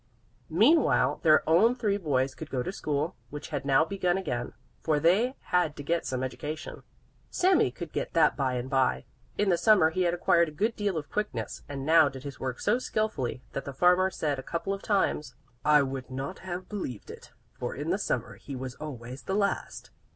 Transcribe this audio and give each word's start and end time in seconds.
Meanwhile 0.49 1.19
their 1.21 1.47
own 1.47 1.75
three 1.75 1.97
boys 1.97 2.33
could 2.33 2.49
go 2.49 2.63
to 2.63 2.71
school, 2.71 3.15
which 3.29 3.49
had 3.49 3.65
now 3.65 3.85
begun 3.85 4.17
again, 4.17 4.53
for 4.81 4.99
they 4.99 5.35
had 5.53 5.75
to 5.75 5.83
get 5.83 6.07
some 6.07 6.23
education. 6.23 6.81
Sami 7.29 7.69
could 7.69 7.91
get 7.91 8.13
that 8.15 8.35
by 8.35 8.55
and 8.55 8.67
by. 8.67 9.05
In 9.37 9.49
the 9.49 9.59
Summer 9.59 9.91
he 9.91 10.01
had 10.01 10.15
acquired 10.15 10.49
a 10.49 10.53
good 10.53 10.75
deal 10.75 10.97
of 10.97 11.11
quickness 11.11 11.61
and 11.69 11.85
now 11.85 12.09
did 12.09 12.23
his 12.23 12.39
work 12.39 12.59
so 12.59 12.79
skilfully 12.79 13.43
that 13.53 13.63
the 13.65 13.73
farmer 13.73 14.09
said 14.09 14.39
a 14.39 14.41
couple 14.41 14.73
of 14.73 14.81
times: 14.81 15.35
"I 15.63 15.83
would 15.83 16.09
not 16.09 16.39
have 16.39 16.67
believed 16.67 17.11
it, 17.11 17.31
for 17.53 17.75
in 17.75 17.91
the 17.91 17.99
Summer 17.99 18.37
he 18.37 18.55
was 18.55 18.73
always 18.73 19.21
the 19.21 19.35
last." 19.35 19.91